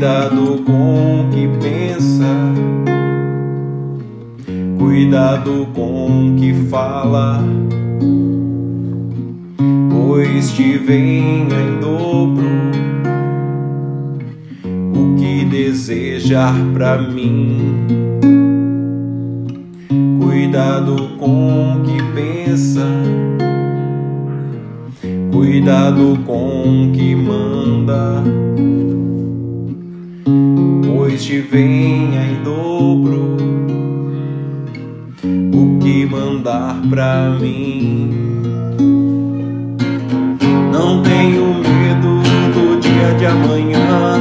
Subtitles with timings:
[0.00, 2.24] Cuidado com o que pensa,
[4.78, 7.44] cuidado com o que fala,
[9.90, 12.48] pois te venha em dobro
[14.94, 17.99] o que desejar pra mim.
[20.30, 22.86] Cuidado com o que pensa,
[25.32, 28.22] cuidado com o que manda
[30.86, 33.36] pois te venha em dobro
[35.52, 38.14] o que mandar pra mim.
[40.72, 42.22] Não tenho medo
[42.54, 44.20] do dia de amanhã,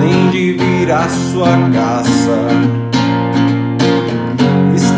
[0.00, 2.81] nem de virar sua caça.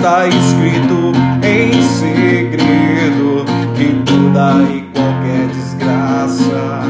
[0.04, 6.82] Está escrito em segredo que toda e qualquer desgraça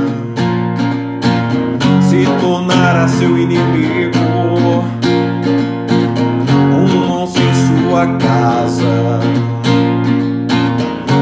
[2.09, 4.19] se tornará seu inimigo.
[6.73, 7.55] Um monstro em
[7.89, 9.21] sua casa.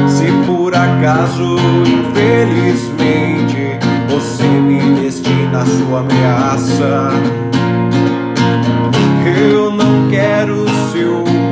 [0.07, 3.77] Se por acaso, infelizmente,
[4.09, 7.11] você me destina a sua ameaça,
[9.27, 9.72] eu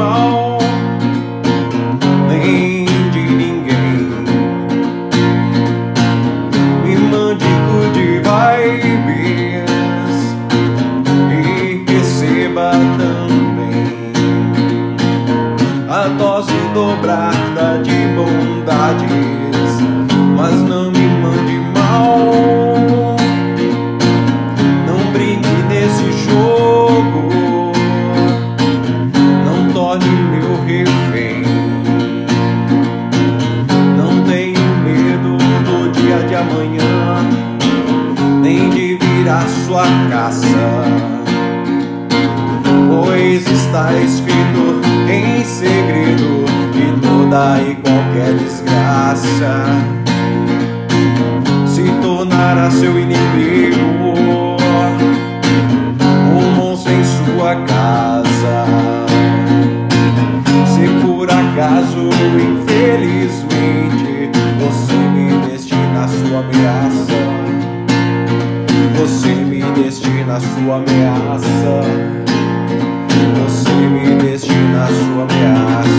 [0.01, 0.57] mal.
[2.27, 4.25] Nem de ninguém.
[6.83, 9.21] Me mande good vibes
[11.31, 14.13] e receba também
[15.89, 19.40] a dose dobrada de bondades,
[30.05, 31.43] meu refém.
[33.97, 37.23] Não tenho medo do dia de amanhã,
[38.41, 40.83] nem de virar sua caça.
[42.89, 49.65] Pois está escrito em segredo que toda e qualquer desgraça
[51.67, 53.60] se tornará seu inimigo.
[66.51, 67.13] ameaça.
[68.97, 71.81] Você me destina a sua ameaça.
[73.39, 75.90] Você me destina a sua ameaça.